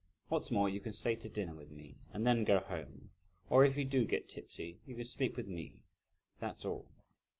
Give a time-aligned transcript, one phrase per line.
[0.29, 3.11] What's more, you can stay to dinner with me, and then go home;
[3.51, 5.83] or if you do get tipsy, you can sleep with me,
[6.39, 6.89] that's all."